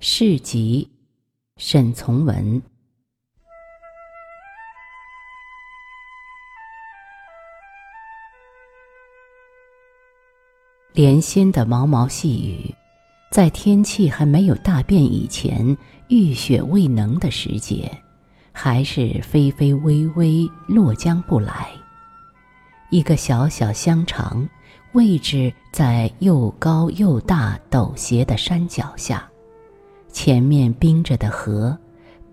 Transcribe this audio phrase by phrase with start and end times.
[0.00, 0.88] 市集，
[1.56, 2.62] 沈从文。
[10.92, 12.72] 连心的毛毛细雨，
[13.32, 15.76] 在天气还没有大变以前，
[16.06, 17.90] 浴血未能的时节，
[18.52, 21.72] 还是霏霏微微落将不来。
[22.90, 24.48] 一个小小香肠，
[24.92, 29.27] 位置在又高又大陡斜的山脚下。
[30.10, 31.76] 前面冰着的河，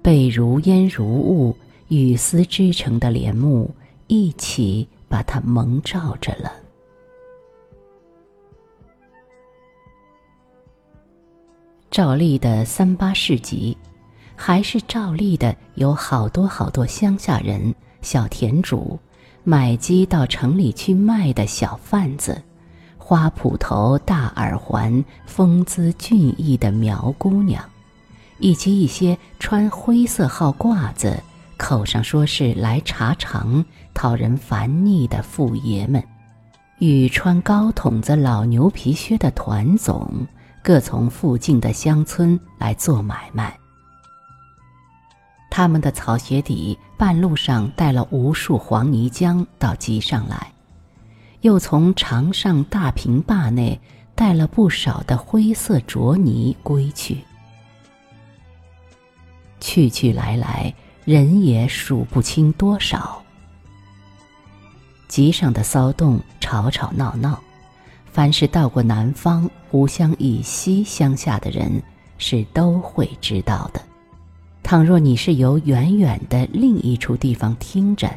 [0.01, 1.55] 被如烟如雾、
[1.89, 3.69] 雨丝织成的帘幕
[4.07, 6.51] 一起把它蒙罩着了。
[11.91, 13.77] 照例的三八市集，
[14.35, 18.99] 还是照例的有好多好多乡下人、小田主，
[19.43, 22.41] 买鸡到城里去卖的小贩子。
[23.07, 27.63] 花捕头、大耳环、风姿俊逸的苗姑娘，
[28.39, 31.21] 以及一些穿灰色号褂子、
[31.55, 33.63] 口上说是来查场、
[33.93, 36.03] 讨人烦腻的富爷们，
[36.79, 40.25] 与穿高筒子老牛皮靴的团总，
[40.63, 43.55] 各从附近的乡村来做买卖。
[45.51, 50.54] 他们的草鞋底半路上带了无数黄泥浆到集上来。
[51.45, 53.79] 又从长上大平坝内
[54.15, 57.19] 带了不少的灰色浊泥归去，
[59.59, 60.73] 去去来来，
[61.03, 63.21] 人也数不清多少。
[65.07, 67.39] 集上的骚动，吵吵闹闹，
[68.11, 71.79] 凡是到过南方吴乡以西乡下的人，
[72.17, 73.79] 是都会知道的。
[74.63, 78.09] 倘若你是由远远的另一处地方听着。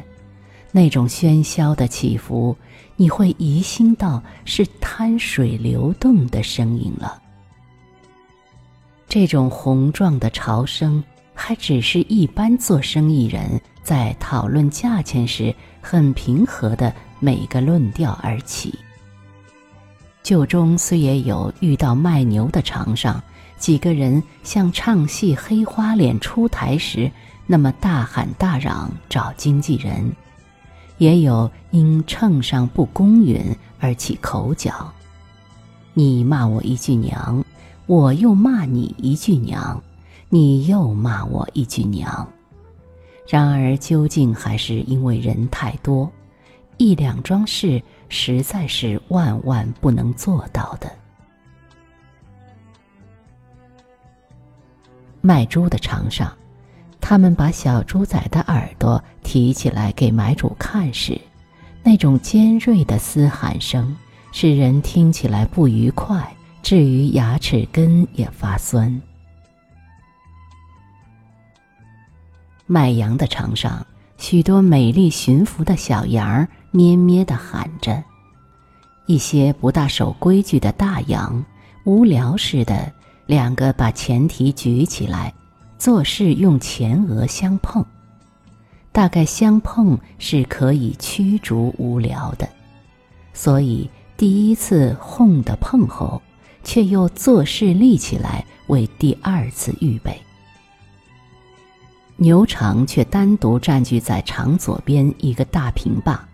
[0.71, 2.55] 那种喧嚣的起伏，
[2.95, 7.21] 你会疑心到是滩水流动的声音了。
[9.07, 11.03] 这种宏壮的潮声，
[11.33, 18.77] 还只是一般做生意人在讨论价钱时很平和的每个论调而起。
[20.21, 23.19] 酒中虽也有遇到卖牛的场上
[23.57, 27.09] 几个人像唱戏黑花脸出台时
[27.47, 30.11] 那么大喊大嚷找经纪人。
[30.99, 33.41] 也有因秤上不公允
[33.79, 34.93] 而起口角，
[35.93, 37.43] 你骂我一句娘，
[37.87, 39.81] 我又骂你一句娘，
[40.27, 42.27] 你又骂我一句娘。
[43.27, 46.11] 然而究竟还是因为人太多，
[46.77, 50.91] 一两桩事实在是万万不能做到的。
[55.21, 56.38] 卖猪的场上。
[57.01, 61.19] 他们把小猪仔的耳朵提起来给买主看时，
[61.83, 63.95] 那种尖锐的嘶喊声
[64.31, 69.01] 使人听起来不愉快，至于牙齿根也发酸。
[72.67, 73.83] 卖羊的场上，
[74.19, 78.03] 许多美丽驯服的小羊儿咩咩地喊着；
[79.07, 81.43] 一些不大守规矩的大羊，
[81.85, 82.93] 无聊似的，
[83.25, 85.33] 两个把前蹄举起来。
[85.79, 87.83] 做事用前额相碰，
[88.91, 92.47] 大概相碰是可以驱逐无聊的，
[93.33, 96.21] 所以第一次哄的碰后，
[96.65, 100.13] 却又做事立起来为第二次预备。
[102.17, 106.27] 牛场却单独占据在场左边一个大平坝，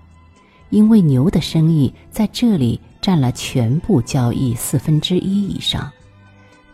[0.72, 5.92] 因为牛的生意在这里占了全部交易四分之一以上。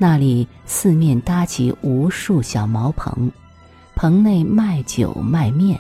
[0.02, 3.32] 那里四面搭起无数小茅棚，
[3.94, 5.80] 棚内卖酒卖面，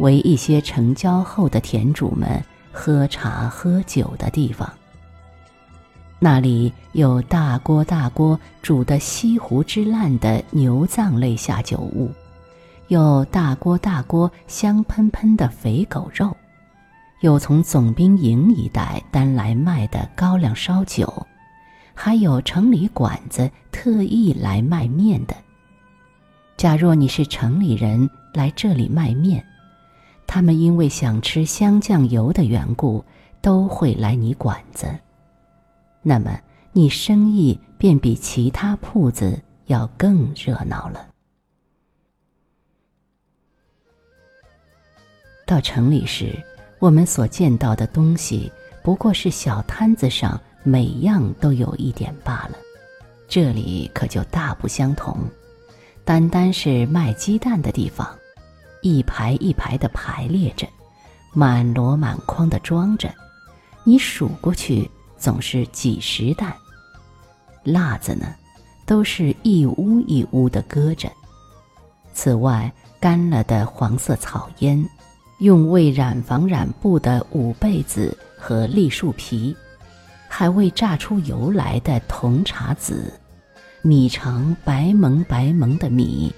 [0.00, 4.70] 为一些成交后的田主们喝茶喝酒的地方。
[6.18, 12.12] 那里有大锅大锅煮得西湖之烂的牛脏类下酒物，
[12.88, 16.36] 有大锅大锅香喷喷的肥狗肉，
[17.22, 21.26] 有从总兵营一带单来卖的高粱烧酒。
[22.00, 25.34] 还有城里馆子特意来卖面的。
[26.56, 29.44] 假若你是城里人来这里卖面，
[30.24, 33.04] 他们因为想吃香酱油的缘故，
[33.40, 34.96] 都会来你馆子。
[36.00, 36.40] 那么
[36.70, 39.36] 你生意便比其他铺子
[39.66, 41.04] 要更热闹了。
[45.44, 46.32] 到城里时，
[46.78, 48.52] 我们所见到的东西
[48.84, 50.40] 不过是小摊子上。
[50.62, 52.56] 每样都有一点罢了，
[53.28, 55.18] 这里可就大不相同。
[56.04, 58.08] 单单是卖鸡蛋的地方，
[58.82, 60.66] 一排一排的排列着，
[61.32, 63.12] 满箩满筐的装着，
[63.84, 66.54] 你数过去总是几十担。
[67.62, 68.34] 辣子呢，
[68.86, 71.10] 都是一屋一屋的搁着。
[72.14, 74.84] 此外，干了的黄色草烟，
[75.38, 79.54] 用未染房染布的五被子和栗树皮，
[80.28, 83.12] 还未榨出油来的铜茶籽，
[83.82, 86.32] 米肠白蒙白蒙的米，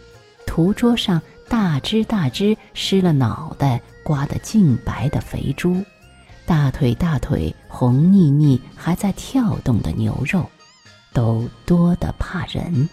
[0.47, 5.85] 图桌上大只大只湿了脑袋、刮得净白的肥猪。
[6.47, 10.49] 大腿大腿红腻腻还在跳动的牛肉，
[11.13, 12.89] 都多得怕人。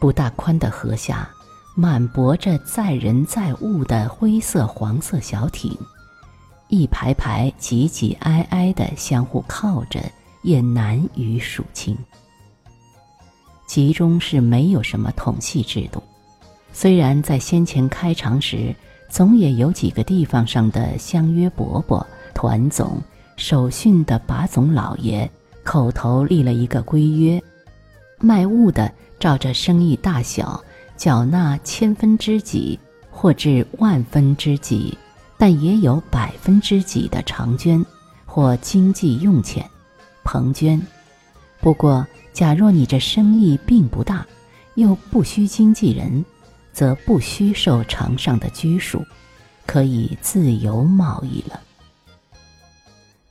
[0.00, 1.28] 不大宽的河下，
[1.76, 5.76] 满泊着载人载物的灰色黄色小艇，
[6.70, 10.00] 一排排挤挤挨挨的相互靠着，
[10.42, 11.94] 也难于数清。
[13.66, 16.02] 其中是没有什么统系制度，
[16.72, 18.74] 虽然在先前开场时。
[19.12, 22.96] 总也有几个地方上的相约伯伯、团总、
[23.36, 25.28] 守训的把总老爷
[25.64, 27.42] 口头立了一个规约：
[28.20, 28.88] 卖物的
[29.18, 30.62] 照着生意大小
[30.96, 32.78] 缴纳千分之几
[33.10, 34.96] 或至万分之几，
[35.40, 37.82] 但也有百分之几的长捐
[38.26, 39.66] 或经济用钱，
[40.22, 40.80] 棚捐。
[41.62, 44.26] 不过，假若你这生意并不大，
[44.74, 46.22] 又不需经纪人。
[46.72, 49.04] 则不需受场上的拘束，
[49.66, 51.60] 可以自由贸易了。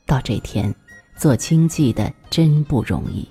[0.04, 0.72] 到这天，
[1.16, 3.26] 做经济的真不容易。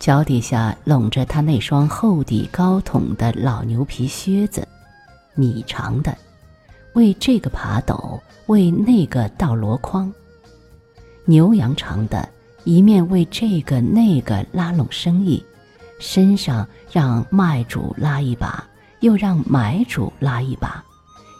[0.00, 4.66] 脚底下拢着他那双厚底高筒的老牛皮靴子，
[5.36, 6.18] 米长的，
[6.94, 10.12] 为这个爬斗，为那个倒箩筐；
[11.24, 12.28] 牛羊长的，
[12.64, 15.44] 一面为这个那个拉拢生意，
[15.98, 18.64] 身上让卖主拉一把。
[19.00, 20.80] 又让买主拉一把，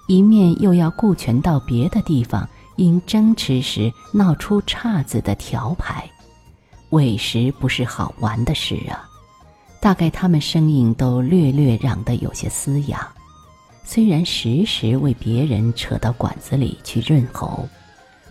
[0.08, 6.10] 一面又要顾全到别的地方因争持时闹出岔子的条牌，
[6.90, 9.08] 委实不是好玩的事啊。
[9.80, 13.08] 大概他们声音都略略嚷得有些嘶哑，
[13.84, 17.68] 虽然时时为别人扯到管子里去润喉，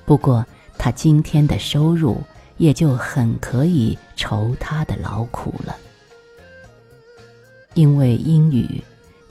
[0.05, 0.45] 不过
[0.77, 2.21] 他今天的收入
[2.57, 5.75] 也就很可以酬他的劳苦了，
[7.73, 8.81] 因为英语。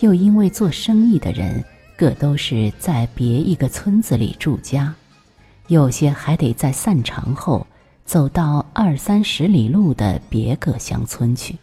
[0.01, 1.63] 又因为做生意的人
[1.95, 4.95] 各都是在别一个村子里住家，
[5.67, 7.67] 有些还得在散场后
[8.07, 11.59] 走到二三十里路的别个乡村去，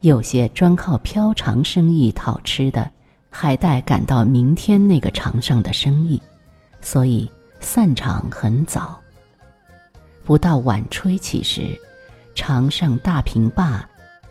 [0.00, 2.88] 有些专靠飘长生意讨吃的，
[3.30, 6.20] 还待赶到明天那个场上的生意，
[6.82, 7.30] 所以
[7.60, 9.00] 散场很早。
[10.24, 11.78] 不到晚吹起时，
[12.34, 13.82] 场上大平坝。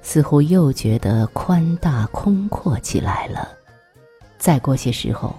[0.01, 3.50] 似乎又觉得宽大空阔起来了。
[4.38, 5.36] 再过些时候，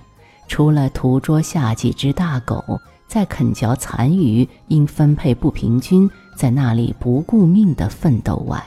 [0.48, 2.62] 除了土桌下几只大狗
[3.08, 8.62] 在啃嚼残余，因分配不平均，在那里不顾命的奋斗外，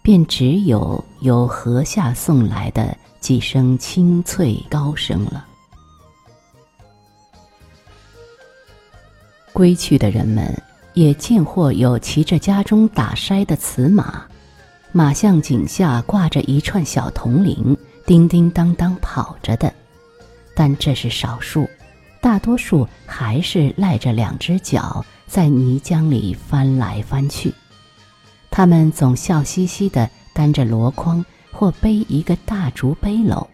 [0.00, 5.46] 便只有由河下送来的几声清脆高声了。
[9.52, 10.62] 归去的人们
[10.94, 14.24] 也见或有骑着家中打筛的雌马。
[14.90, 17.74] 马巷井下挂着一串小铜铃，
[18.04, 19.72] 叮叮当当跑着的，
[20.54, 21.66] 但这是少数，
[22.20, 27.54] 大多数还是赖着两只脚在泥浆里翻来翻去。
[28.50, 33.46] 他们总笑嘻嘻地担着箩筐或背一个大竹背篓，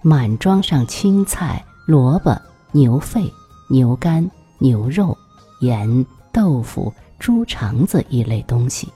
[0.00, 3.30] 满装上青菜、萝卜、牛肺、
[3.68, 5.16] 牛肝、牛肉、
[5.60, 8.88] 盐、豆腐、猪肠子一类东西。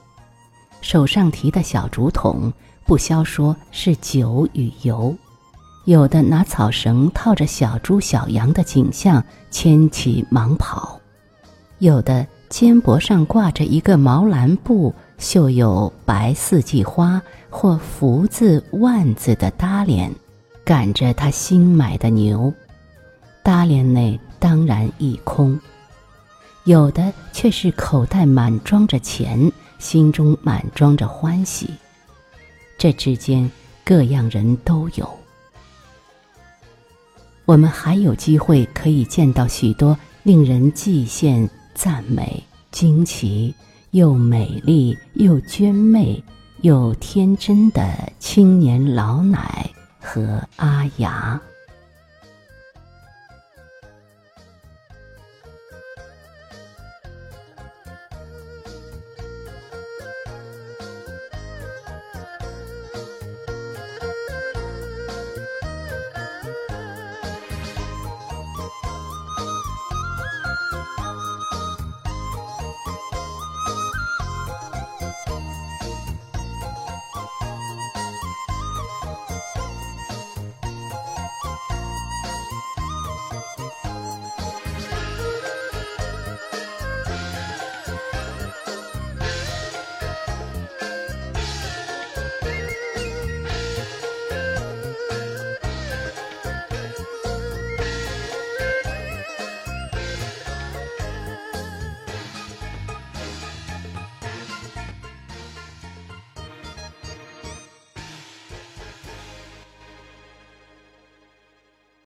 [0.81, 2.51] 手上提的小竹筒，
[2.85, 5.13] 不消说是酒与油；
[5.85, 10.99] 有的拿草绳套着小猪小羊的景象牵起忙跑；
[11.79, 20.13] 有的肩膊上挂着一个毛蓝布绣有白四季花或福字万字的搭帘，
[20.63, 22.53] 赶着他新买的牛。
[23.43, 25.57] 搭帘内当然一空；
[26.65, 29.51] 有的却是口袋满装着钱。
[29.79, 31.69] 心中满装着欢喜，
[32.79, 33.47] 这之间
[33.85, 35.07] 各样人都有。
[37.45, 43.53] 我们还有机会可以见到许多令人既羡赞美、惊奇
[43.91, 46.21] 又美丽又娟媚
[46.61, 51.39] 又天真的青年老奶和阿雅。